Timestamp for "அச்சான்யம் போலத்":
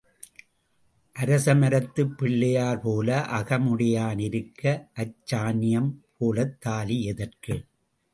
4.95-6.61